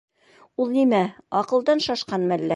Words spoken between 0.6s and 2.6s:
Ул, нимә, аҡылдан шашҡанмы әллә?